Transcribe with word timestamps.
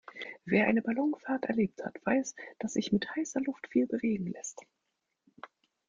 Wer 0.45 0.65
eine 0.65 0.81
Ballonfahrt 0.81 1.45
erlebt 1.45 1.83
hat, 1.85 2.03
weiß, 2.03 2.33
dass 2.57 2.73
sich 2.73 2.91
mit 2.91 3.07
heißer 3.15 3.39
Luft 3.41 3.67
viel 3.67 3.85
bewegen 3.85 4.31
lässt. 4.31 4.63